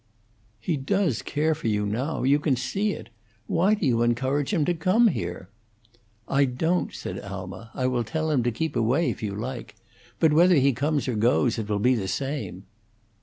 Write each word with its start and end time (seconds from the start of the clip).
"He 0.59 0.77
does 0.77 1.21
care 1.21 1.53
for 1.53 1.67
you, 1.67 1.85
now. 1.85 2.23
You 2.23 2.39
can 2.39 2.55
see 2.55 2.91
it. 2.93 3.09
Why 3.45 3.75
do 3.75 3.85
you 3.85 4.01
encourage 4.01 4.51
him 4.51 4.65
to 4.65 4.73
come 4.73 5.09
here?" 5.09 5.47
"I 6.27 6.45
don't," 6.45 6.91
said 6.91 7.19
Alma. 7.19 7.69
"I 7.75 7.85
will 7.85 8.03
tell 8.03 8.31
him 8.31 8.41
to 8.41 8.51
keep 8.51 8.75
away 8.75 9.11
if 9.11 9.21
you 9.21 9.35
like. 9.35 9.75
But 10.19 10.33
whether 10.33 10.55
he 10.55 10.73
comes 10.73 11.07
or 11.07 11.13
goes, 11.13 11.59
it 11.59 11.69
will 11.69 11.77
be 11.77 11.93
the 11.93 12.07
same." 12.07 12.63